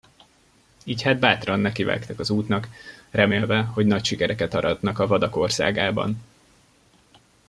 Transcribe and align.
Így 0.83 1.01
hát 1.01 1.19
bátran 1.19 1.59
nekivágtak 1.59 2.19
az 2.19 2.29
útnak, 2.29 2.67
remélve, 3.11 3.61
hogy 3.61 3.85
nagy 3.85 4.05
sikereket 4.05 4.53
aratnak 4.53 4.99
a 4.99 5.07
vadak 5.07 5.35
országában. 5.35 6.23